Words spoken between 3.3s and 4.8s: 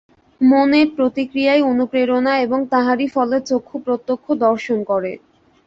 চক্ষু প্রত্যক্ষ দর্শন